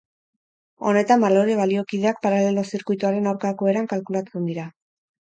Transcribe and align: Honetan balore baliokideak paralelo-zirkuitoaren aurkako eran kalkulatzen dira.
Honetan 0.91 1.25
balore 1.25 1.59
baliokideak 1.59 2.21
paralelo-zirkuitoaren 2.25 3.31
aurkako 3.35 3.73
eran 3.77 3.91
kalkulatzen 3.97 4.53
dira. 4.53 4.71